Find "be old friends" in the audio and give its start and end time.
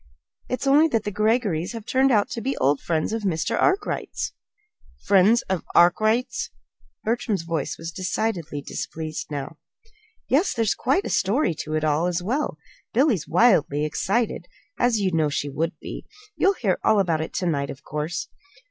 2.41-3.13